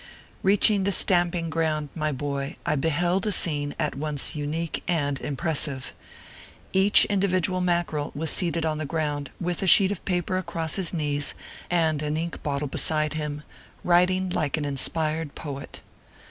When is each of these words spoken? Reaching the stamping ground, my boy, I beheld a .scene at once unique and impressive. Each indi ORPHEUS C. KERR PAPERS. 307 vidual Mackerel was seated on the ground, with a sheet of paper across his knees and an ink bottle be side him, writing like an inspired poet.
Reaching 0.41 0.83
the 0.83 0.91
stamping 0.91 1.51
ground, 1.51 1.89
my 1.93 2.11
boy, 2.11 2.55
I 2.65 2.75
beheld 2.75 3.27
a 3.27 3.31
.scene 3.31 3.75
at 3.77 3.93
once 3.93 4.35
unique 4.35 4.81
and 4.87 5.21
impressive. 5.21 5.93
Each 6.73 7.05
indi 7.07 7.27
ORPHEUS 7.27 7.29
C. 7.29 7.33
KERR 7.33 7.41
PAPERS. 7.41 7.43
307 7.43 7.43
vidual 7.43 7.63
Mackerel 7.63 8.11
was 8.15 8.31
seated 8.31 8.65
on 8.65 8.77
the 8.79 8.85
ground, 8.87 9.29
with 9.39 9.61
a 9.61 9.67
sheet 9.67 9.91
of 9.91 10.03
paper 10.05 10.39
across 10.39 10.73
his 10.77 10.91
knees 10.91 11.35
and 11.69 12.01
an 12.01 12.17
ink 12.17 12.41
bottle 12.41 12.67
be 12.67 12.79
side 12.79 13.13
him, 13.13 13.43
writing 13.83 14.31
like 14.31 14.57
an 14.57 14.65
inspired 14.65 15.35
poet. 15.35 15.81